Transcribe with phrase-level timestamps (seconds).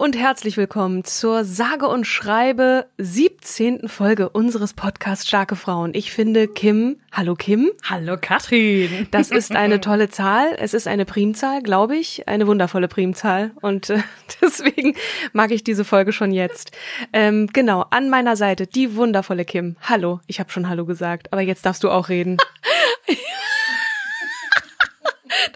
[0.00, 3.86] und herzlich willkommen zur sage und schreibe 17.
[3.86, 5.92] Folge unseres Podcasts Starke Frauen.
[5.92, 7.70] Ich finde Kim, hallo Kim.
[7.84, 9.08] Hallo Katrin.
[9.10, 10.56] Das ist eine tolle Zahl.
[10.58, 13.50] Es ist eine Primzahl, glaube ich, eine wundervolle Primzahl.
[13.60, 13.98] Und äh,
[14.40, 14.96] deswegen
[15.34, 16.70] mag ich diese Folge schon jetzt.
[17.12, 19.76] Ähm, genau, an meiner Seite die wundervolle Kim.
[19.82, 22.38] Hallo, ich habe schon Hallo gesagt, aber jetzt darfst du auch reden.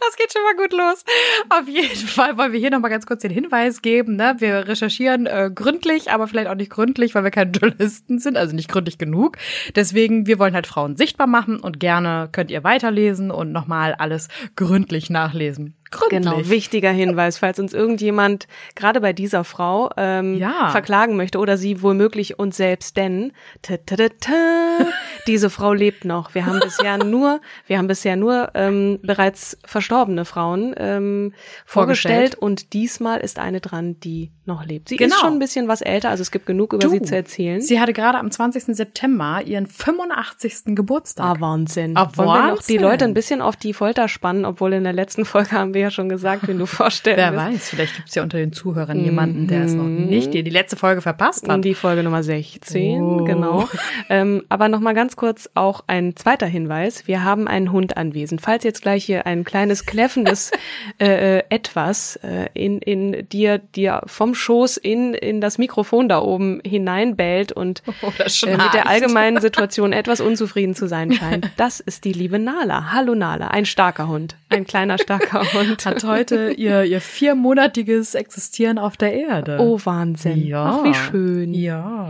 [0.00, 1.05] Das geht schon mal gut los.
[1.48, 4.17] Auf jeden Fall wollen wir hier nochmal ganz kurz den Hinweis geben.
[4.17, 4.36] Ne?
[4.39, 8.55] Wir recherchieren äh, gründlich, aber vielleicht auch nicht gründlich, weil wir keine Journalisten sind, also
[8.55, 9.36] nicht gründlich genug.
[9.74, 14.29] Deswegen, wir wollen halt Frauen sichtbar machen und gerne könnt ihr weiterlesen und nochmal alles
[14.57, 15.77] gründlich nachlesen.
[15.90, 16.22] Gründlich.
[16.22, 20.70] Genau, wichtiger Hinweis, falls uns irgendjemand gerade bei dieser Frau ähm, Ja.
[20.70, 24.86] verklagen möchte oder sie womöglich uns selbst, denn ta -ta -ta -ta,
[25.27, 26.34] diese Frau lebt noch.
[26.34, 31.33] Wir haben bisher nur, wir haben bisher nur ähm, bereits verstorbene Frauen ähm,
[31.64, 32.34] vorgestellt.
[32.34, 32.34] Vorgestellt.
[32.36, 34.89] und diesmal ist eine dran, die noch lebt.
[34.89, 35.16] Sie ist Genau.
[35.16, 37.61] schon ein bisschen was älter, also es gibt genug über Du, sie zu erzählen.
[37.61, 38.74] Sie hatte gerade am 20.
[38.77, 40.74] September ihren 85.
[40.74, 41.24] Geburtstag.
[41.36, 41.96] Ah, Wahnsinn.
[41.96, 42.80] Ah, Wollen wir noch die Wahnsinn.
[42.80, 45.90] Leute ein bisschen auf die Folter spannen, obwohl in der letzten Folge haben wir ja
[45.90, 47.46] schon gesagt, wen du vorstellen Wer wirst.
[47.46, 50.77] weiß, vielleicht gibt's ja unter den Zuhörern jemanden, der es noch nicht, der die letzte
[50.77, 51.64] Folge verpasst hat.
[51.64, 53.24] Die Folge Nummer 16, Oh.
[53.24, 53.68] genau.
[54.08, 57.07] Ähm, aber noch mal ganz kurz auch ein zweiter Hinweis.
[57.07, 58.40] Wir haben einen Hund anwesend.
[58.40, 60.51] Falls jetzt gleich hier ein kleines kläffendes
[61.01, 66.20] äh, äh, Etwas äh, in, in dir, dir vom Schoß in, in das Mikrofon da
[66.20, 71.80] oben hineinbellt und Oder äh, mit der allgemeinen Situation etwas unzufrieden zu sein scheint, das
[71.80, 72.92] ist die liebe Nala.
[72.92, 74.36] Hallo Nala, ein starker Hund.
[74.54, 75.84] Ein kleiner, starker Hund.
[75.84, 79.58] hat heute ihr, ihr viermonatiges Existieren auf der Erde.
[79.60, 80.46] Oh, Wahnsinn.
[80.46, 80.80] Ja.
[80.80, 81.54] Ach, wie schön.
[81.54, 82.08] Ja.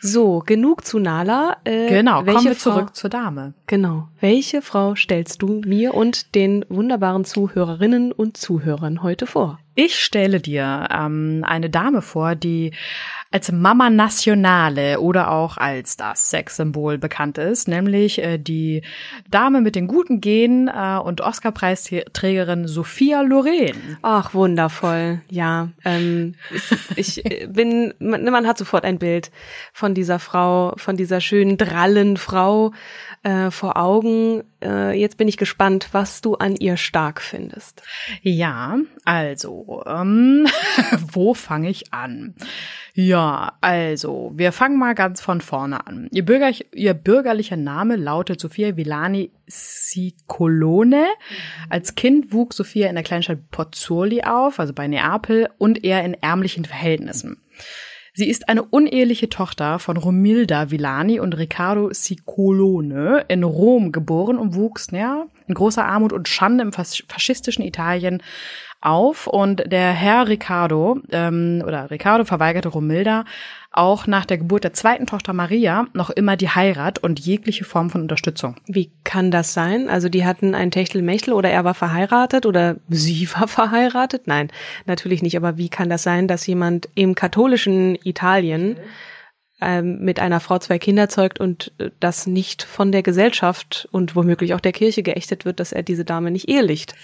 [0.00, 1.56] So, genug zu Nala.
[1.64, 3.54] Äh, Genau, welche kommen wir Frau, zurück zur Dame.
[3.66, 4.08] Genau.
[4.20, 9.60] Welche Frau stellst du mir und den wunderbaren Zuhörerinnen und Zuhörern heute vor?
[9.74, 12.72] Ich stelle dir ähm, eine Dame vor, die
[13.34, 18.82] als Mama Nationale oder auch als das Sexsymbol bekannt ist, nämlich äh, die
[19.28, 23.98] Dame mit den guten Genen äh, und Oscarpreisträgerin Sophia Loren.
[24.02, 25.20] Ach, wundervoll.
[25.30, 29.32] Ja, ähm, ich, ich äh, bin, man, man hat sofort ein Bild
[29.72, 32.70] von dieser Frau, von dieser schönen, drallen Frau
[33.24, 34.44] äh, vor Augen.
[34.62, 37.82] Äh, jetzt bin ich gespannt, was du an ihr stark findest.
[38.22, 40.46] Ja, also, ähm,
[41.12, 42.36] wo fange ich an?
[42.96, 46.08] Ja, also, wir fangen mal ganz von vorne an.
[46.12, 51.06] Ihr, Bürger, ihr bürgerlicher Name lautet Sophia Villani Cicolone.
[51.68, 56.14] Als Kind wuchs Sophia in der Kleinstadt Pozzuoli auf, also bei Neapel, und eher in
[56.14, 57.42] ärmlichen Verhältnissen.
[58.16, 64.54] Sie ist eine uneheliche Tochter von Romilda Villani und Riccardo Cicolone in Rom geboren und
[64.54, 68.22] wuchs ja, in großer Armut und Schande im fas faschistischen Italien
[68.84, 69.26] auf.
[69.26, 73.24] Und der Herr Riccardo ähm, oder Riccardo verweigerte Romilda
[73.74, 77.90] auch nach der Geburt der zweiten Tochter Maria noch immer die Heirat und jegliche Form
[77.90, 78.56] von Unterstützung.
[78.66, 79.88] Wie kann das sein?
[79.88, 84.26] Also die hatten ein Techtelmechtel oder er war verheiratet oder sie war verheiratet?
[84.26, 84.50] Nein,
[84.86, 85.36] natürlich nicht.
[85.36, 88.76] Aber wie kann das sein, dass jemand im katholischen Italien
[89.60, 94.14] ähm, mit einer Frau zwei Kinder zeugt und äh, das nicht von der Gesellschaft und
[94.14, 96.94] womöglich auch der Kirche geächtet wird, dass er diese Dame nicht ehelicht.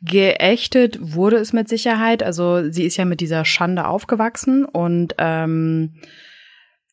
[0.00, 2.22] Geächtet wurde es mit Sicherheit.
[2.22, 5.94] Also sie ist ja mit dieser Schande aufgewachsen und ähm,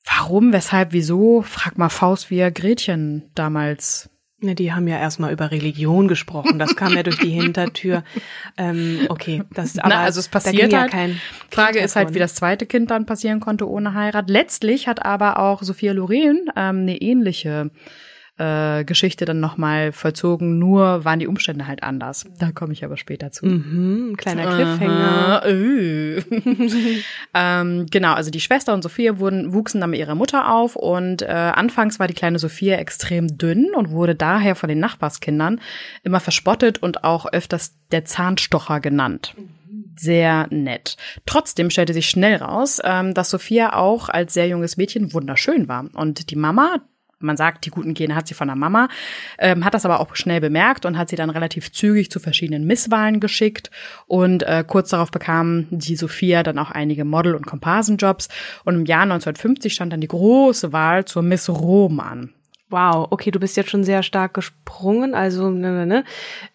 [0.05, 1.41] warum, weshalb, wieso?
[1.43, 4.09] Frag mal Faust, wie er Gretchen damals
[4.45, 6.59] Ne, die haben ja erstmal über Religion gesprochen.
[6.59, 8.03] Das kam ja durch die Hintertür.
[8.57, 10.93] Ähm, okay, das aber Na, also es passiert halt.
[10.93, 11.07] ja
[11.49, 14.29] Frage ist halt, wie das zweite Kind dann passieren konnte ohne Heirat.
[14.29, 17.71] Letztlich hat aber auch Sophia Loren ähm, eine ähnliche
[18.37, 22.25] äh, Geschichte dann nochmal vollzogen, nur waren die Umstände halt anders.
[22.37, 23.45] Da komme ich aber später zu.
[23.45, 25.41] Mhm, ein kleiner Cliffhanger.
[25.41, 26.19] Aha, äh.
[27.33, 31.21] ähm, genau, also die Schwester und Sophia wurden, wuchsen dann mit ihrer Mutter auf und
[31.21, 35.61] äh, anfangs war die kleine Sophia extrem dünn und wurde daher von den Nachbarskindern
[36.03, 39.33] immer verspottet und auch öfters der Zahnstocher genannt
[39.97, 40.97] sehr nett.
[41.25, 45.85] Trotzdem stellte sich schnell raus, ähm, dass Sophia auch als sehr junges Mädchen wunderschön war.
[45.93, 46.81] Und die Mama,
[47.19, 48.87] man sagt, die guten Gene hat sie von der Mama,
[49.37, 52.65] ähm, hat das aber auch schnell bemerkt und hat sie dann relativ zügig zu verschiedenen
[52.65, 53.71] Misswahlen geschickt.
[54.07, 58.29] Und äh, kurz darauf bekam die Sophia dann auch einige Model- und Komparsenjobs.
[58.63, 62.33] Und im Jahr 1950 stand dann die große Wahl zur Miss Rom an.
[62.69, 65.13] Wow, okay, du bist jetzt schon sehr stark gesprungen.
[65.13, 66.03] Also, ne, ne, ne.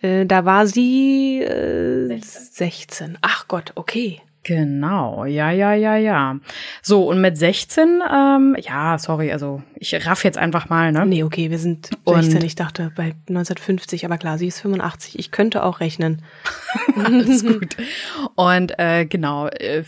[0.03, 3.19] Äh, da war sie äh, 16.
[3.23, 4.21] Ach Gott, okay.
[4.43, 6.37] Genau, ja, ja, ja, ja.
[6.83, 11.05] So, und mit 16, ähm, ja, sorry, also ich raff jetzt einfach mal, ne?
[11.05, 12.43] Nee, okay, wir sind Und- 16.
[12.45, 15.19] Ich dachte bei 1950, aber klar, sie ist 85.
[15.19, 16.23] Ich könnte auch rechnen.
[17.05, 17.77] Alles gut.
[18.35, 19.85] Und äh, genau, äh,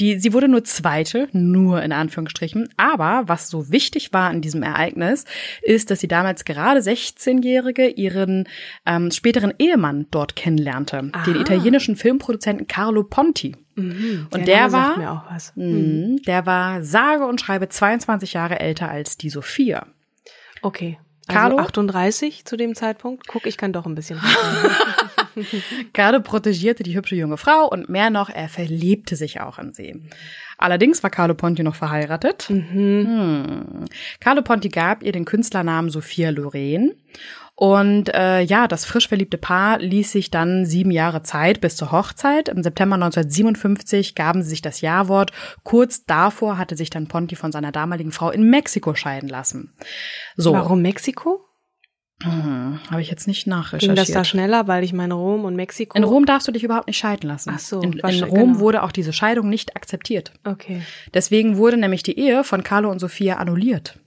[0.00, 2.68] die, sie wurde nur Zweite, nur in Anführungsstrichen.
[2.76, 5.24] Aber was so wichtig war in diesem Ereignis,
[5.62, 8.48] ist, dass sie damals gerade 16-Jährige ihren
[8.86, 11.40] ähm, späteren Ehemann dort kennenlernte, den Ah.
[11.40, 13.56] italienischen Filmproduzenten Carlo Ponti.
[13.76, 15.52] Mhm, Und der, der war- was.
[15.56, 16.20] Mhm.
[16.26, 19.86] Der war sage und schreibe 22 Jahre älter als die Sophia.
[20.62, 20.98] Okay.
[21.28, 21.58] Also Carlo?
[21.58, 23.28] 38 zu dem Zeitpunkt.
[23.28, 24.18] Guck, ich kann doch ein bisschen
[25.92, 30.02] Carlo protegierte die hübsche junge Frau und mehr noch, er verliebte sich auch in sie.
[30.58, 32.48] Allerdings war Carlo Ponti noch verheiratet.
[32.48, 33.84] Hm.
[34.20, 36.94] Carlo Ponti gab ihr den Künstlernamen Sophia Loren.
[37.60, 41.90] Und äh, ja, das frisch verliebte Paar ließ sich dann sieben Jahre Zeit bis zur
[41.90, 42.48] Hochzeit.
[42.48, 45.32] Im September 1957 gaben sie sich das Ja-Wort.
[45.64, 49.74] Kurz davor hatte sich dann Ponti von seiner damaligen Frau in Mexiko scheiden lassen.
[50.36, 51.47] So, Warum Mexiko?
[52.22, 53.96] Hm, habe ich jetzt nicht Ging nachrecherchiert.
[53.98, 55.96] das da schneller, weil ich meine Rom und Mexiko.
[55.96, 57.52] In Rom darfst du dich überhaupt nicht scheiden lassen.
[57.54, 58.58] Ach so, In, in Rom genau.
[58.60, 60.32] wurde auch diese Scheidung nicht akzeptiert.
[60.44, 60.82] Okay.
[61.14, 63.98] Deswegen wurde nämlich die Ehe von Carlo und Sophia annulliert,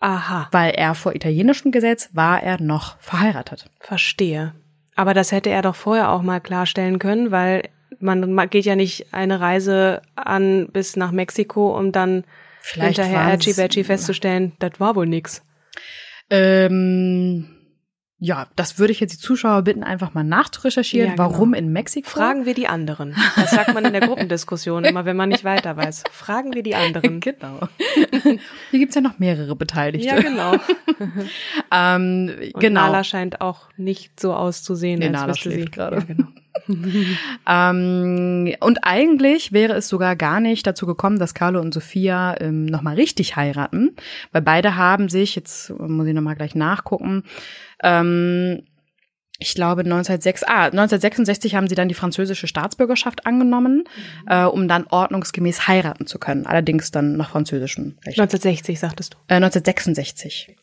[0.00, 3.66] Aha, weil er vor italienischem Gesetz war er noch verheiratet.
[3.80, 4.54] verstehe.
[4.96, 7.68] Aber das hätte er doch vorher auch mal klarstellen können, weil
[8.00, 12.24] man ma- geht ja nicht eine Reise an bis nach Mexiko, um dann
[12.62, 15.42] Vielleicht hinterher Edgy Badgy festzustellen, das war wohl nix.
[16.30, 17.46] Ähm,
[18.22, 21.30] ja, das würde ich jetzt die Zuschauer bitten, einfach mal nachzurecherchieren, Ja, genau.
[21.32, 22.10] warum in Mexiko.
[22.10, 23.16] Fragen wir die anderen.
[23.34, 26.04] Das sagt man in der Gruppendiskussion immer, wenn man nicht weiter weiß.
[26.12, 27.20] Fragen wir die anderen.
[27.20, 27.60] Genau.
[28.70, 30.06] Hier gibt's ja noch mehrere Beteiligte.
[30.06, 30.52] Ja, genau.
[31.72, 32.82] ähm, Und genau.
[32.86, 35.54] Nala scheint auch nicht so auszusehen, Nee, als Nala wüsste sie.
[35.56, 35.96] schläft gerade.
[35.96, 36.28] Ja, genau.
[37.46, 42.66] Ähm, und eigentlich wäre es sogar gar nicht dazu gekommen, dass Carlo und Sophia ähm,
[42.66, 43.96] nochmal richtig heiraten,
[44.32, 47.24] weil beide haben sich, jetzt muss ich nochmal gleich nachgucken,
[47.82, 48.62] ähm,
[49.42, 53.84] ich glaube 1906, ah, 1966 haben sie dann die französische Staatsbürgerschaft angenommen,
[54.28, 58.20] äh, um dann ordnungsgemäß heiraten zu können, allerdings dann nach französischem Recht.
[58.20, 59.18] 1960 sagtest du.
[59.28, 60.56] Äh, 1966.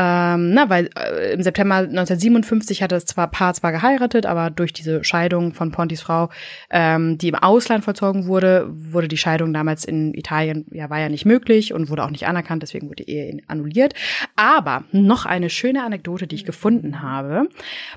[0.00, 4.72] Ähm, na, weil äh, im September 1957 hatte das zwar Paar zwar geheiratet, aber durch
[4.72, 6.30] diese Scheidung von Pontis Frau,
[6.70, 11.08] ähm, die im Ausland vollzogen wurde, wurde die Scheidung damals in Italien ja war ja
[11.08, 13.94] nicht möglich und wurde auch nicht anerkannt, deswegen wurde die Ehe annulliert.
[14.36, 17.48] Aber noch eine schöne Anekdote, die ich gefunden habe: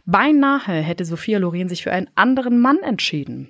[0.08, 3.50] Beinahe hätte Sophia Loren sich für einen anderen Mann entschieden.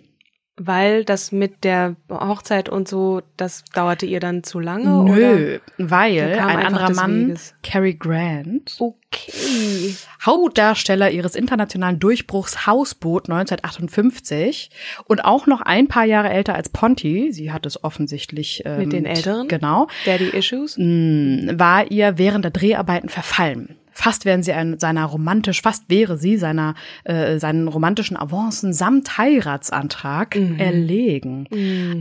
[0.63, 4.85] Weil das mit der Hochzeit und so, das dauerte ihr dann zu lange?
[5.11, 5.61] Nö, Oder?
[5.77, 7.55] weil ein anderer Mann, Weges.
[7.63, 9.95] Cary Grant, Okay.
[10.25, 14.69] Hauptdarsteller ihres internationalen Durchbruchs Hausboot 1958
[15.05, 18.93] und auch noch ein paar Jahre älter als Ponty, sie hat es offensichtlich ähm, Mit
[18.93, 19.47] den Älteren?
[19.47, 20.77] genau, Daddy Issues?
[20.77, 23.75] mh, war ihr während der Dreharbeiten verfallen.
[24.01, 29.19] Fast wären sie ein, seiner romantisch, fast wäre sie seiner äh, seinen romantischen Avancen samt
[29.19, 31.47] Heiratsantrag erlegen.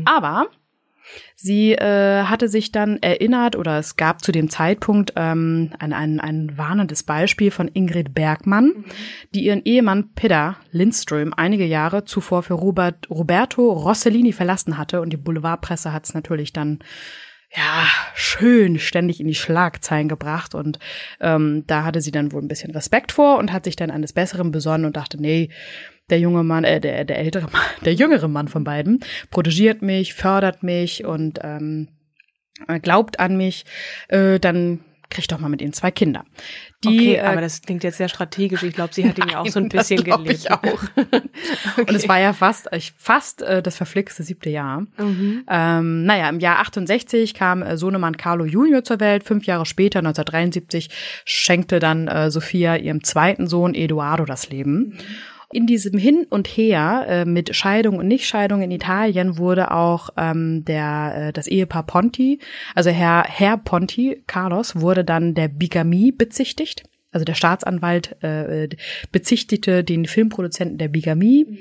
[0.06, 0.46] Aber
[1.34, 6.20] Sie äh, hatte sich dann erinnert oder es gab zu dem Zeitpunkt ähm, ein, ein,
[6.20, 8.84] ein warnendes Beispiel von Ingrid Bergmann,
[9.34, 15.00] die ihren Ehemann Pidda Lindström einige Jahre zuvor für Robert, Roberto Rossellini verlassen hatte.
[15.00, 16.78] Und die Boulevardpresse hat es natürlich dann
[17.54, 20.78] ja, schön ständig in die Schlagzeilen gebracht und
[21.20, 24.12] ähm, da hatte sie dann wohl ein bisschen Respekt vor und hat sich dann eines
[24.12, 25.50] Besseren besonnen und dachte, nee,
[26.10, 30.14] der junge Mann, äh, der, der ältere Mann, der jüngere Mann von beiden, protegiert mich,
[30.14, 31.88] fördert mich und ähm,
[32.82, 33.64] glaubt an mich,
[34.08, 34.80] äh, dann
[35.10, 36.24] krieg doch mal mit ihm zwei Kinder.
[36.84, 38.62] Die, okay, äh, aber das klingt jetzt sehr strategisch.
[38.62, 40.30] Ich glaube, sie hat ihn ja auch so ein bisschen das gelebt.
[40.30, 40.62] Ich auch.
[40.62, 41.22] okay.
[41.76, 44.86] Und es war ja fast, fast äh, das verflixte siebte Jahr.
[44.98, 45.44] Mhm.
[45.48, 49.24] Ähm, naja, im Jahr 68 kam äh, Sohnemann Carlo Junior zur Welt.
[49.24, 50.88] Fünf Jahre später, 1973,
[51.24, 54.78] schenkte dann äh, Sophia ihrem zweiten Sohn Eduardo das Leben.
[54.78, 54.98] Mhm.
[55.52, 60.64] In diesem Hin und Her äh, mit Scheidung und Nichtscheidung in Italien wurde auch ähm,
[60.64, 62.38] der äh, das Ehepaar Ponti,
[62.76, 66.84] also Herr Herr Ponti Carlos wurde dann der Bigamie bezichtigt.
[67.10, 68.68] Also der Staatsanwalt äh,
[69.10, 71.46] bezichtigte den Filmproduzenten der Bigamie.
[71.48, 71.58] Mhm.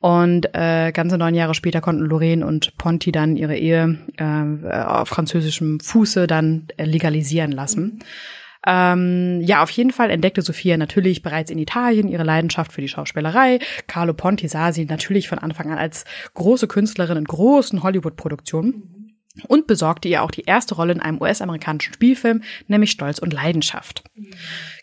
[0.00, 5.08] Und äh, ganze neun Jahre später konnten Lorraine und Ponti dann ihre Ehe äh, auf
[5.08, 7.84] französischem Fuße dann legalisieren lassen.
[7.84, 7.98] Mhm.
[8.66, 12.88] Ähm, ja, auf jeden Fall entdeckte Sophia natürlich bereits in Italien ihre Leidenschaft für die
[12.88, 13.58] Schauspielerei.
[13.86, 16.04] Carlo Ponti sah sie natürlich von Anfang an als
[16.34, 19.16] große Künstlerin in großen Hollywood-Produktionen
[19.48, 24.04] und besorgte ihr auch die erste Rolle in einem US-amerikanischen Spielfilm, nämlich Stolz und Leidenschaft.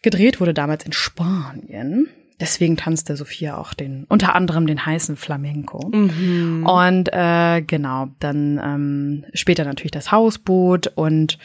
[0.02, 2.08] Gedreht wurde damals in Spanien.
[2.40, 5.90] Deswegen tanzte Sophia auch den, unter anderem den heißen Flamenco.
[5.90, 6.66] Mhm.
[6.66, 11.38] Und äh, genau, dann ähm, später natürlich das Hausboot und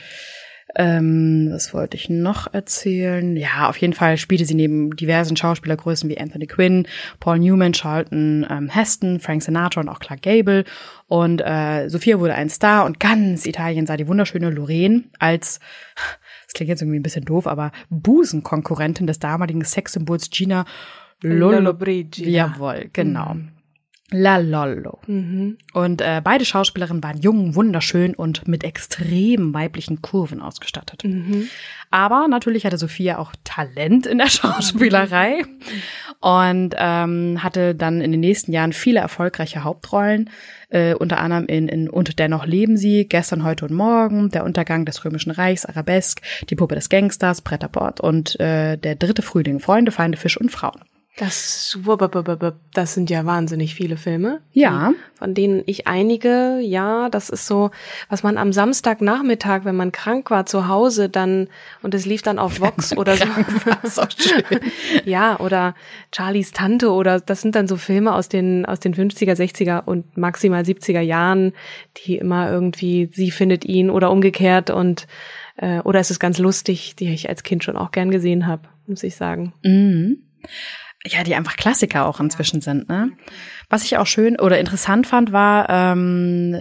[0.74, 3.36] ähm, was wollte ich noch erzählen?
[3.36, 6.86] Ja, auf jeden Fall spielte sie neben diversen Schauspielergrößen wie Anthony Quinn,
[7.20, 10.64] Paul Newman, Charlton ähm, Heston, Frank Sinatra und auch Clark Gable.
[11.06, 15.60] Und äh, Sophia wurde ein Star und ganz Italien sah die wunderschöne Lorraine als
[16.46, 20.64] das klingt jetzt irgendwie ein bisschen doof, aber Busenkonkurrentin des damaligen Sexsymbols Gina
[21.22, 22.28] Lollobrigida.
[22.28, 23.34] Jawohl, genau.
[23.34, 23.55] Mhm.
[24.12, 25.00] La Lollo.
[25.08, 25.58] Mhm.
[25.72, 31.02] Und äh, beide Schauspielerinnen waren jung, wunderschön und mit extremen weiblichen Kurven ausgestattet.
[31.02, 31.48] Mhm.
[31.90, 36.28] Aber natürlich hatte Sophia auch Talent in der Schauspielerei mhm.
[36.28, 40.30] und ähm, hatte dann in den nächsten Jahren viele erfolgreiche Hauptrollen,
[40.68, 44.84] äh, unter anderem in, in Und dennoch leben sie, Gestern, heute und morgen, Der Untergang
[44.84, 49.58] des Römischen Reichs, Arabesque, Die Puppe des Gangsters, Pret Bord und äh, Der dritte Frühling,
[49.58, 50.80] Freunde, Feinde, Fisch und Frauen.
[51.16, 51.78] Das,
[52.74, 54.42] das sind ja wahnsinnig viele Filme.
[54.52, 54.92] Ja.
[55.14, 57.70] Von denen ich einige, ja, das ist so,
[58.10, 61.48] was man am Samstagnachmittag, wenn man krank war, zu Hause dann,
[61.80, 63.24] und es lief dann auf Vox oder so.
[64.18, 64.60] schön.
[65.06, 65.74] ja, oder
[66.14, 70.18] Charlies Tante oder das sind dann so Filme aus den, aus den 50er, 60er und
[70.18, 71.54] maximal 70er Jahren,
[71.96, 75.06] die immer irgendwie, sie findet ihn oder umgekehrt und,
[75.56, 78.68] äh, oder es ist ganz lustig, die ich als Kind schon auch gern gesehen habe,
[78.86, 79.54] muss ich sagen.
[79.62, 80.18] Mhm
[81.06, 82.88] ja, die einfach Klassiker auch inzwischen sind.
[82.88, 83.12] Ne?
[83.68, 86.56] Was ich auch schön oder interessant fand, war, ähm,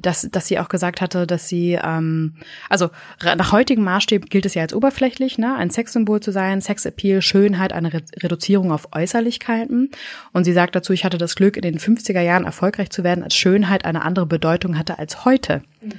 [0.00, 2.34] dass, dass sie auch gesagt hatte, dass sie, ähm,
[2.68, 2.90] also
[3.22, 7.72] nach heutigem Maßstab gilt es ja als oberflächlich, ne, ein Sexsymbol zu sein, Sexappeal, Schönheit,
[7.72, 9.90] eine Re Reduzierung auf Äußerlichkeiten.
[10.32, 13.24] Und sie sagt dazu, ich hatte das Glück, in den 50er Jahren erfolgreich zu werden,
[13.24, 15.62] als Schönheit eine andere Bedeutung hatte als heute.
[15.80, 15.92] Mhm.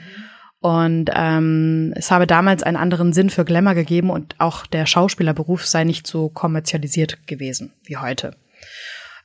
[0.61, 5.65] Und ähm, es habe damals einen anderen Sinn für Glamour gegeben und auch der Schauspielerberuf
[5.65, 8.35] sei nicht so kommerzialisiert gewesen wie heute.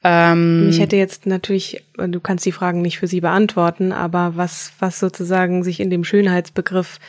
[0.05, 4.73] Ähm, ich hätte jetzt natürlich, du kannst die Fragen nicht für sie beantworten, aber was,
[4.79, 7.01] was sozusagen sich in dem Schönheitsbegriff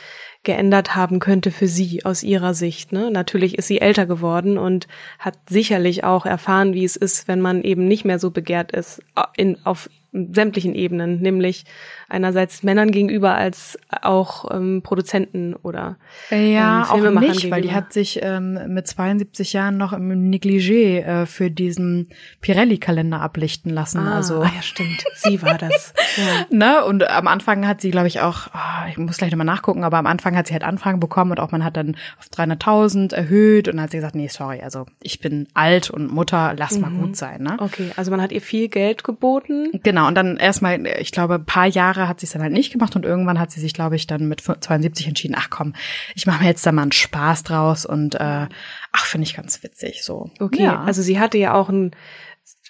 [0.42, 2.92] geändert haben könnte für sie aus ihrer Sicht.
[2.92, 3.10] Ne?
[3.10, 4.86] Natürlich ist sie älter geworden und
[5.18, 9.02] hat sicherlich auch erfahren, wie es ist, wenn man eben nicht mehr so begehrt ist
[9.36, 11.64] in, auf sämtlichen Ebenen, nämlich
[12.08, 15.96] einerseits Männern gegenüber als auch ähm, Produzenten oder
[16.30, 17.56] ähm, ja auch nicht, gegenüber.
[17.56, 22.10] weil die hat sich ähm, mit 72 Jahren noch im Negligé äh, für diesen
[22.40, 23.98] Pirelli-Kalender ablichten lassen.
[23.98, 25.94] Ah, also ja, stimmt, sie war das.
[26.16, 26.56] ja.
[26.56, 26.84] Ne?
[26.84, 29.98] Und am Anfang hat sie, glaube ich, auch, oh, ich muss gleich nochmal nachgucken, aber
[29.98, 33.68] am Anfang hat sie halt Anfragen bekommen und auch man hat dann auf 300.000 erhöht
[33.68, 36.80] und dann hat sie gesagt, nee, sorry, also ich bin alt und Mutter, lass mhm.
[36.82, 37.42] mal gut sein.
[37.42, 37.56] Ne?
[37.58, 39.70] Okay, also man hat ihr viel Geld geboten.
[39.82, 42.72] Genau, und dann erstmal, ich glaube, ein paar Jahre hat sie es dann halt nicht
[42.72, 45.74] gemacht und irgendwann hat sie sich, glaube ich, dann mit 72 entschieden, ach komm,
[46.14, 48.46] ich mache mir jetzt da mal einen Spaß draus und äh,
[48.92, 50.30] ach, finde ich ganz witzig so.
[50.40, 50.82] Okay, ja.
[50.82, 51.92] also sie hatte ja auch ein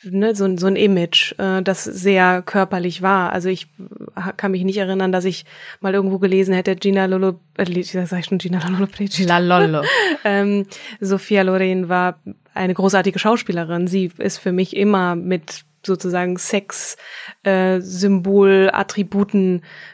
[0.04, 3.32] ne, so, so ein Image, äh, das sehr körperlich war.
[3.32, 3.68] Also ich
[4.36, 5.44] kann mich nicht erinnern, dass ich
[5.80, 8.86] mal irgendwo gelesen hätte, Gina Lolo, äh, sag ich schon Gina Lolo
[9.18, 9.82] La Lolo.
[10.24, 10.66] ähm,
[11.00, 12.20] Sophia Loren war
[12.54, 13.86] eine großartige Schauspielerin.
[13.86, 18.74] Sie ist für mich immer mit sozusagen Sex-Symbol, äh,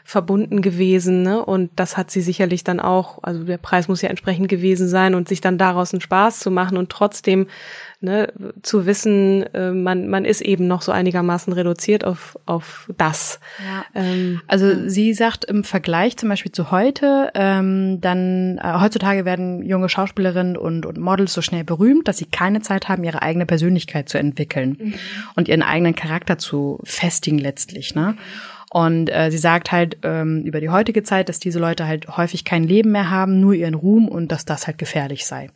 [0.03, 1.23] verbunden gewesen.
[1.23, 1.43] Ne?
[1.43, 5.15] Und das hat sie sicherlich dann auch, also der Preis muss ja entsprechend gewesen sein
[5.15, 7.47] und sich dann daraus einen Spaß zu machen und trotzdem
[8.03, 8.31] ne,
[8.61, 13.39] zu wissen, äh, man, man ist eben noch so einigermaßen reduziert auf, auf das.
[13.65, 13.85] Ja.
[13.95, 19.63] Ähm, also sie sagt im Vergleich zum Beispiel zu heute, ähm, dann äh, heutzutage werden
[19.63, 23.45] junge Schauspielerinnen und, und Models so schnell berühmt, dass sie keine Zeit haben, ihre eigene
[23.45, 24.93] Persönlichkeit zu entwickeln mhm.
[25.35, 27.95] und ihren eigenen Charakter zu festigen letztlich.
[27.95, 28.15] Ne?
[28.69, 32.43] Und äh, sie sagt halt ähm, über die heutige Zeit, dass diese Leute halt häufig
[32.43, 35.49] kein Leben mehr haben, nur ihren Ruhm und dass das halt gefährlich sei.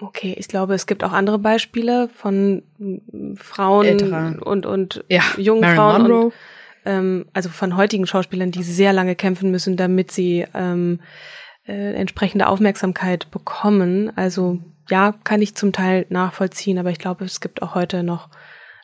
[0.00, 2.62] Okay, ich glaube, es gibt auch andere Beispiele von
[3.36, 4.38] Frauen Ältere.
[4.42, 6.24] und und ja, jungen Marilyn Frauen Monroe.
[6.24, 6.32] und
[6.86, 11.00] ähm, also von heutigen Schauspielern, die sehr lange kämpfen müssen, damit sie ähm,
[11.66, 14.10] äh, entsprechende Aufmerksamkeit bekommen.
[14.16, 18.28] Also ja, kann ich zum Teil nachvollziehen, aber ich glaube, es gibt auch heute noch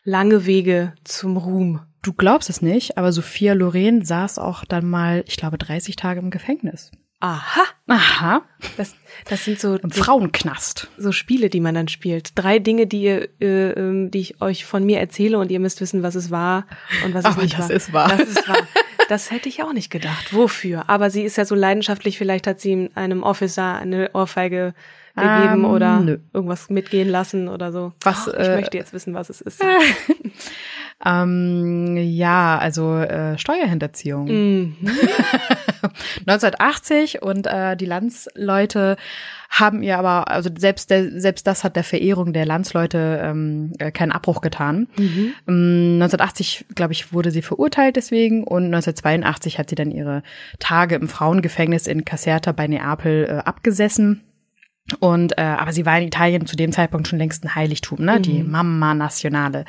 [0.04, 1.80] lange Wege zum Ruhm.
[2.02, 6.20] Du glaubst es nicht, aber Sophia Loren saß auch dann mal, ich glaube, 30 Tage
[6.20, 6.92] im Gefängnis.
[7.20, 7.62] Aha.
[7.88, 8.42] Aha.
[8.76, 8.94] Das,
[9.28, 10.88] das sind so Im Frauenknast.
[10.98, 12.32] So Spiele, die man dann spielt.
[12.34, 15.80] Drei Dinge, die ihr, äh, ähm, die ich euch von mir erzähle und ihr müsst
[15.80, 16.66] wissen, was es war
[17.04, 17.76] und was Aber es nicht das war.
[17.76, 18.08] Ist wahr.
[18.08, 18.58] Das ist wahr.
[19.08, 20.34] Das hätte ich auch nicht gedacht.
[20.34, 20.88] Wofür?
[20.88, 22.18] Aber sie ist ja so leidenschaftlich.
[22.18, 24.74] Vielleicht hat sie einem Officer eine Ohrfeige
[25.14, 26.18] gegeben um, oder nö.
[26.32, 27.92] irgendwas mitgehen lassen oder so.
[28.02, 28.28] Was?
[28.28, 29.64] Oh, ich äh, möchte jetzt wissen, was es ist.
[31.04, 34.26] ähm, ja, also äh, Steuerhinterziehung.
[34.26, 34.76] Mhm.
[36.26, 38.96] 1980 und äh, die Landsleute
[39.48, 43.90] haben ihr aber, also selbst der, selbst das hat der Verehrung der Landsleute ähm, äh,
[43.90, 44.88] keinen Abbruch getan.
[44.96, 45.32] Mhm.
[45.46, 50.22] 1980, glaube ich, wurde sie verurteilt deswegen und 1982 hat sie dann ihre
[50.58, 54.25] Tage im Frauengefängnis in Caserta bei Neapel äh, abgesessen.
[55.00, 58.18] Und äh, aber sie war in Italien zu dem Zeitpunkt schon längst ein Heiligtum, ne?
[58.18, 58.22] Mhm.
[58.22, 59.64] Die Mamma Nationale.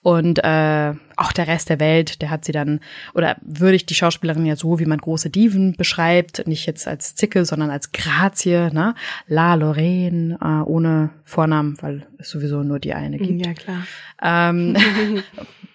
[0.00, 2.80] Und äh, auch der Rest der Welt, der hat sie dann,
[3.14, 7.44] oder würdigt die Schauspielerin ja so, wie man große Diven beschreibt, nicht jetzt als Zicke,
[7.44, 8.94] sondern als Grazie, ne?
[9.26, 13.46] La Lorraine, äh, ohne Vornamen, weil es sowieso nur die eine gibt.
[13.46, 13.86] Ja, klar.
[14.22, 14.76] Ähm,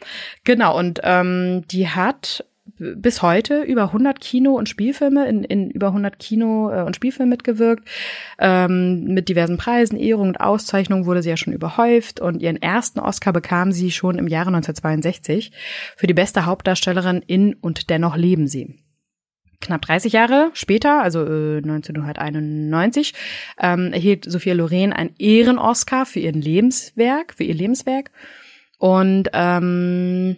[0.43, 2.43] genau, und ähm, die hat
[2.77, 7.29] bis heute über 100 Kino- und Spielfilme, in, in über 100 Kino- äh, und Spielfilmen
[7.29, 7.87] mitgewirkt.
[8.37, 12.99] Ähm, mit diversen Preisen, Ehrungen und Auszeichnungen wurde sie ja schon überhäuft und ihren ersten
[12.99, 15.51] Oscar bekam sie schon im Jahre 1962
[15.95, 18.75] für die beste Hauptdarstellerin in Und dennoch leben sie.
[19.61, 23.13] Knapp 30 Jahre später, also äh, 1991,
[23.59, 28.11] ähm, erhielt Sophia Loren einen Ehren-Oscar für ihren Lebenswerk, für ihr Lebenswerk.
[28.77, 30.37] Und ähm,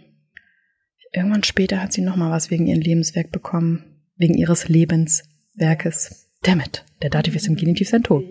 [1.12, 3.84] Irgendwann später hat sie noch mal was wegen ihrem Lebenswerk bekommen,
[4.18, 6.30] wegen ihres Lebenswerkes.
[6.44, 8.26] Dammit, der Dativ ist im Genitiv sein Ton.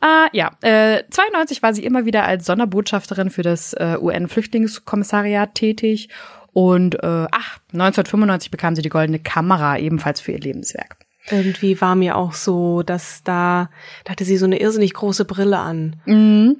[0.00, 6.08] Ah, ja, äh, 92 war sie immer wieder als Sonderbotschafterin für das äh, UN-Flüchtlingskommissariat tätig
[6.54, 11.94] und äh, ach, 1995 bekam sie die Goldene Kamera ebenfalls für ihr Lebenswerk irgendwie war
[11.94, 13.70] mir auch so, dass da,
[14.04, 15.96] da hatte sie so eine irrsinnig große Brille an.
[16.06, 16.56] Mhm.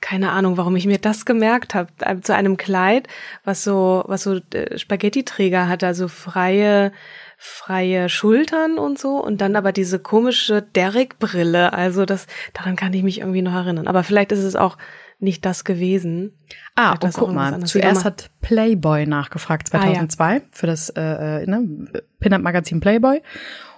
[0.00, 1.90] Keine Ahnung, warum ich mir das gemerkt habe.
[2.22, 3.08] Zu einem Kleid,
[3.44, 6.92] was so, was so äh, Spaghetti-Träger hat, also freie,
[7.38, 11.72] freie Schultern und so und dann aber diese komische Derrick-Brille.
[11.72, 13.86] Also das, daran kann ich mich irgendwie noch erinnern.
[13.86, 14.76] Aber vielleicht ist es auch
[15.20, 16.32] nicht das gewesen.
[16.74, 20.40] Ah, und guck mal, zuerst hat Playboy nachgefragt, 2002, ah, ja.
[20.52, 21.00] für das äh,
[21.42, 21.88] äh ne,
[22.20, 23.20] Pin-Up-Magazin Playboy.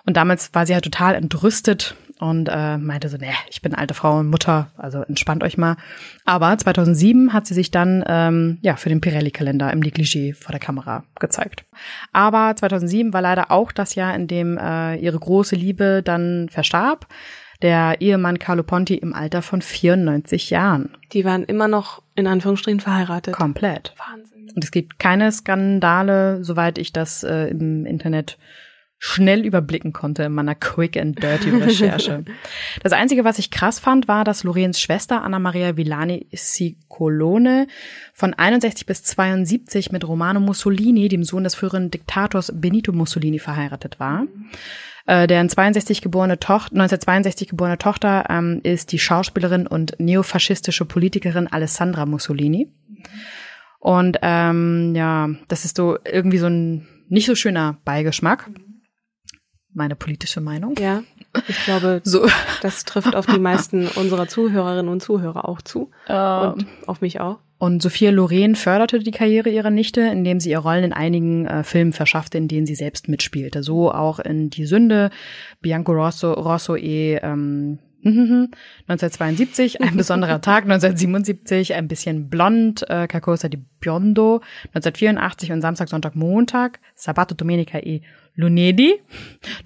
[0.06, 3.94] Und damals war sie halt total entrüstet und äh, meinte so, nee, ich bin alte
[3.94, 5.76] Frau und Mutter, also entspannt euch mal.
[6.26, 10.60] Aber 2007 hat sie sich dann ähm, ja für den Pirelli-Kalender im Negligé vor der
[10.60, 11.64] Kamera gezeigt.
[12.12, 17.06] Aber 2007 war leider auch das Jahr, in dem äh, ihre große Liebe dann verstarb.
[17.62, 20.96] Der Ehemann Carlo Ponti im Alter von 94 Jahren.
[21.12, 23.34] Die waren immer noch in Anführungsstrichen verheiratet.
[23.34, 23.94] Komplett.
[23.98, 24.50] Wahnsinn.
[24.54, 28.38] Und es gibt keine Skandale, soweit ich das äh, im Internet
[29.02, 32.22] schnell überblicken konnte in meiner Quick and Dirty Recherche.
[32.82, 37.66] das Einzige, was ich krass fand, war, dass Lorens Schwester Anna Maria Villani Sicolone
[38.12, 43.98] von 61 bis 72 mit Romano Mussolini, dem Sohn des früheren Diktators Benito Mussolini, verheiratet
[43.98, 44.26] war.
[45.06, 51.46] Äh, deren 62 geborene Tochter, 1962 geborene Tochter ähm, ist die Schauspielerin und neofaschistische Politikerin
[51.46, 52.68] Alessandra Mussolini.
[53.78, 58.50] Und ähm, ja, das ist so irgendwie so ein nicht so schöner Beigeschmack
[59.80, 60.74] meine politische Meinung.
[60.78, 61.02] Ja,
[61.48, 62.28] ich glaube, so.
[62.60, 65.90] das trifft auf die meisten unserer Zuhörerinnen und Zuhörer auch zu.
[66.06, 66.52] Ähm.
[66.52, 67.38] Und auf mich auch.
[67.56, 71.64] Und Sophia Loren förderte die Karriere ihrer Nichte, indem sie ihr Rollen in einigen äh,
[71.64, 73.62] Filmen verschaffte, in denen sie selbst mitspielte.
[73.62, 75.10] So auch in Die Sünde,
[75.60, 83.48] Bianco Rosso, Rosso e ähm, 1972, ein besonderer Tag, 1977, ein bisschen blond, äh, Carcosa
[83.48, 84.40] di Biondo,
[84.74, 88.02] 1984 und Samstag, Sonntag, Montag, Sabato, Domenica e
[88.36, 89.00] Lunedi,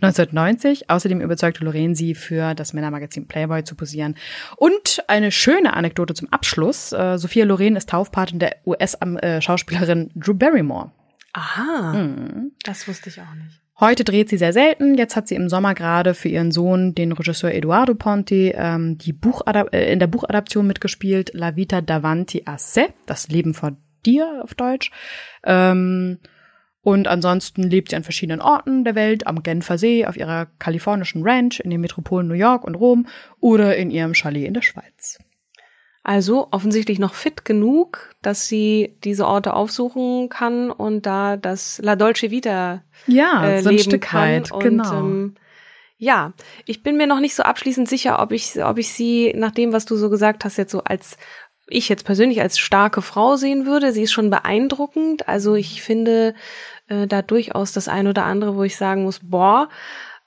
[0.00, 0.90] 1990.
[0.90, 4.16] Außerdem überzeugte sie für das Männermagazin Playboy zu posieren.
[4.56, 6.92] Und eine schöne Anekdote zum Abschluss.
[6.92, 10.90] Äh, Sophia Loren ist Taufpatin der US-Schauspielerin Drew Barrymore.
[11.32, 12.52] Aha, mhm.
[12.62, 13.63] das wusste ich auch nicht.
[13.80, 14.94] Heute dreht sie sehr selten.
[14.94, 19.12] Jetzt hat sie im Sommer gerade für ihren Sohn, den Regisseur Eduardo Ponti, ähm, die
[19.12, 24.42] Buchadap äh, in der Buchadaption mitgespielt, La Vita davanti a se, das Leben vor dir
[24.44, 24.92] auf Deutsch.
[25.42, 26.18] Ähm,
[26.82, 31.22] und ansonsten lebt sie an verschiedenen Orten der Welt, am Genfer See, auf ihrer kalifornischen
[31.24, 33.06] Ranch, in den Metropolen New York und Rom
[33.40, 35.18] oder in ihrem Chalet in der Schweiz.
[36.04, 41.96] Also offensichtlich noch fit genug, dass sie diese Orte aufsuchen kann und da das La
[41.96, 44.20] Dolce Vita ja, äh, so leben kann.
[44.20, 44.90] Weit, genau.
[44.90, 45.34] Und, ähm,
[45.96, 46.34] ja,
[46.66, 49.72] ich bin mir noch nicht so abschließend sicher, ob ich, ob ich sie nach dem,
[49.72, 51.16] was du so gesagt hast, jetzt so als
[51.66, 53.92] ich jetzt persönlich als starke Frau sehen würde.
[53.92, 55.28] Sie ist schon beeindruckend.
[55.28, 56.34] Also ich finde
[56.88, 59.70] äh, da durchaus das ein oder andere, wo ich sagen muss, boah,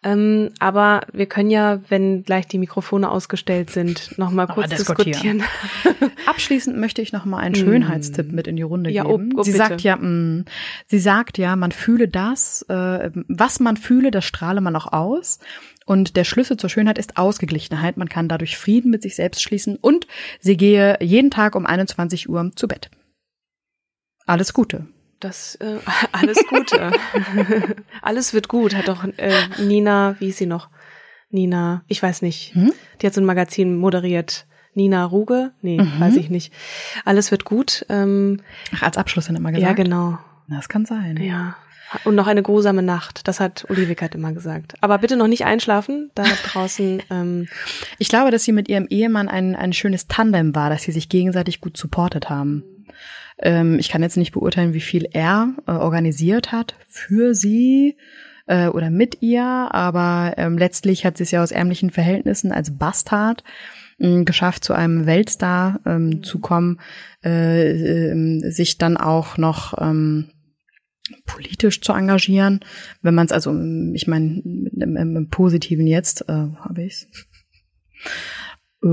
[0.04, 5.40] ähm, aber wir können ja, wenn gleich die Mikrofone ausgestellt sind, noch mal kurz diskutieren.
[5.40, 6.12] diskutieren.
[6.28, 9.32] Abschließend möchte ich noch mal einen Schönheitstipp mit in die Runde ja, geben.
[9.36, 9.64] Oh, oh, sie bitte.
[9.64, 10.46] sagt ja, mh, mm,
[10.86, 15.40] sie sagt ja, man fühle das, äh, was man fühle, das strahle man auch aus.
[15.86, 17.98] Und der Schlüssel zur Schönheit ist Ausgeglichenheit.
[17.98, 20.06] Man kann dadurch Frieden mit sich selbst schließen und
[20.40, 22.92] sie gehe jeden Tag um 21 Uhr zu Bett.
[24.26, 24.86] Alles Gute
[25.20, 25.80] das äh,
[26.12, 26.92] alles Gute.
[28.02, 30.70] alles wird gut, hat doch äh, Nina, wie ist sie noch?
[31.30, 32.56] Nina, ich weiß nicht.
[32.56, 32.72] Hm?
[33.02, 34.46] Die hat so ein Magazin moderiert.
[34.74, 35.52] Nina Ruge?
[35.62, 36.00] Nee, mhm.
[36.00, 36.54] weiß ich nicht.
[37.04, 37.86] Alles wird gut.
[37.90, 38.42] Ähm,
[38.76, 39.78] Ach, als Abschluss dann immer gesagt?
[39.78, 40.20] Ja, genau.
[40.48, 41.18] Das kann sein.
[41.18, 41.58] Ja.
[42.04, 43.28] Und noch eine grusame Nacht.
[43.28, 44.76] Das hat Olivik hat immer gesagt.
[44.82, 46.12] Aber bitte noch nicht einschlafen.
[46.16, 47.02] Da draußen.
[47.10, 47.48] Ähm,
[48.00, 51.08] ich glaube, dass sie mit ihrem Ehemann ein, ein schönes Tandem war, dass sie sich
[51.08, 52.64] gegenseitig gut supportet haben.
[53.40, 57.98] Ähm, ich kann jetzt nicht beurteilen, wie viel er äh, organisiert hat für sie
[58.48, 62.78] äh, oder mit ihr, aber ähm, letztlich hat sie es ja aus ärmlichen Verhältnissen als
[62.78, 63.44] Bastard
[64.00, 66.80] äh, geschafft, zu einem Weltstar ähm, zu kommen,
[67.24, 70.32] äh, äh, sich dann auch noch ähm,
[71.26, 72.62] politisch zu engagieren,
[73.02, 73.52] wenn man es also,
[73.94, 77.08] ich meine, im, im, im, Positiven jetzt äh, habe ich's.
[78.84, 78.88] Äh,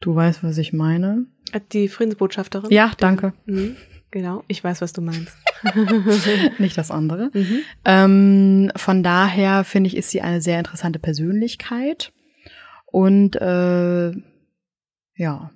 [0.00, 1.26] du weißt, was ich meine.
[1.72, 2.70] Die Friedensbotschafterin?
[2.70, 3.32] Ja, danke.
[3.46, 3.76] Mhm,
[4.10, 5.36] genau, ich weiß, was du meinst.
[6.58, 7.30] Nicht das andere.
[7.32, 7.60] Mhm.
[7.84, 12.12] Ähm, von daher finde ich, ist sie eine sehr interessante Persönlichkeit.
[12.86, 14.12] Und äh,
[15.16, 15.50] ja,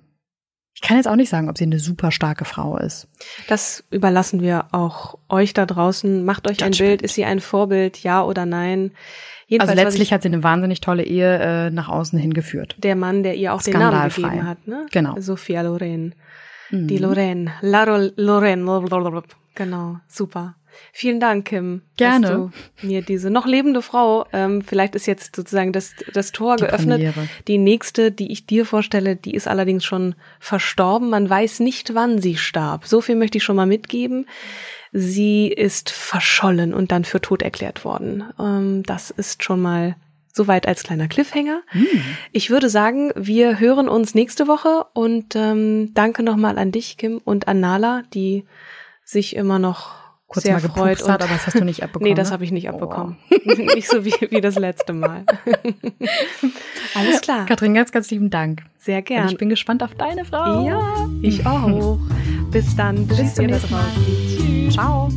[0.81, 3.07] ich kann jetzt auch nicht sagen, ob sie eine super starke Frau ist.
[3.47, 6.25] Das überlassen wir auch euch da draußen.
[6.25, 6.89] Macht euch das ein stimmt.
[6.89, 7.01] Bild.
[7.03, 8.91] Ist sie ein Vorbild, ja oder nein?
[9.45, 12.77] Jedenfalls also letztlich hat sie eine wahnsinnig tolle Ehe äh, nach außen hingeführt.
[12.79, 14.87] Der Mann, der ihr auch den Namen gegeben hat, ne?
[14.91, 15.19] Genau.
[15.19, 16.15] Sophia Loren.
[16.71, 16.87] Mhm.
[16.87, 17.51] Die Loren.
[17.61, 17.83] La
[18.15, 18.67] Loren.
[19.53, 20.55] Genau, super.
[20.93, 21.81] Vielen Dank, Kim.
[21.97, 22.27] Gerne.
[22.27, 22.51] Dass du
[22.87, 26.99] mir diese noch lebende Frau, ähm, vielleicht ist jetzt sozusagen das, das Tor die geöffnet.
[26.99, 27.29] Premiere.
[27.47, 31.09] Die nächste, die ich dir vorstelle, die ist allerdings schon verstorben.
[31.09, 32.85] Man weiß nicht, wann sie starb.
[32.85, 34.27] So viel möchte ich schon mal mitgeben.
[34.91, 38.25] Sie ist verschollen und dann für tot erklärt worden.
[38.39, 39.95] Ähm, das ist schon mal
[40.33, 41.61] Soweit als kleiner Cliffhanger.
[41.73, 41.85] Mm.
[42.31, 47.19] Ich würde sagen, wir hören uns nächste Woche und ähm, danke nochmal an dich, Kim,
[47.23, 48.45] und an Nala, die
[49.03, 50.00] sich immer noch
[50.31, 51.01] Kurz sehr mal freut.
[51.01, 52.09] Und, hat, aber das hast du nicht abbekommen.
[52.09, 52.33] nee, das ne?
[52.33, 53.17] habe ich nicht abbekommen.
[53.29, 53.51] Oh.
[53.75, 55.25] nicht so wie, wie das letzte Mal.
[56.95, 57.45] Alles klar.
[57.45, 58.63] Katrin, ganz, ganz lieben Dank.
[58.77, 59.23] Sehr gern.
[59.23, 60.65] Und ich bin gespannt auf deine Frau.
[60.65, 61.99] Ja, ich auch.
[62.49, 63.07] Bis dann.
[63.07, 63.85] Bis zum nächsten Mal.
[64.37, 64.73] Tschüss.
[64.73, 65.09] Ciao.